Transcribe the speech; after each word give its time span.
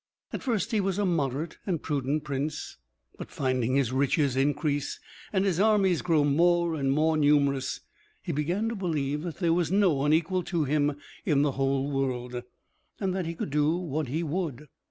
At 0.33 0.41
first 0.41 0.71
he 0.71 0.81
was 0.81 0.97
a 0.97 1.05
moderate 1.05 1.59
and 1.63 1.79
prudent 1.79 2.23
prince; 2.23 2.77
but 3.19 3.29
finding 3.29 3.75
his 3.75 3.91
riches 3.91 4.35
increase, 4.35 4.99
and 5.31 5.45
his 5.45 5.59
armies 5.59 6.01
grow 6.01 6.23
more 6.23 6.73
and 6.73 6.91
more 6.91 7.15
numerous, 7.15 7.81
he 8.23 8.31
began 8.31 8.67
to 8.69 8.75
believe 8.75 9.21
that 9.21 9.37
there 9.37 9.53
was 9.53 9.71
no 9.71 9.93
one 9.93 10.11
equal 10.11 10.41
to 10.45 10.63
him 10.63 10.95
in 11.23 11.43
the 11.43 11.51
whole 11.51 11.91
world, 11.91 12.41
and 12.99 13.13
that 13.13 13.27
he 13.27 13.35
could 13.35 13.51
do 13.51 13.75
what 13.77 14.07
he 14.07 14.23
would. 14.23 14.69